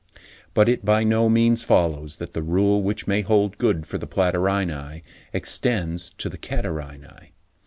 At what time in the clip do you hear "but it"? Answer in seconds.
0.55-0.83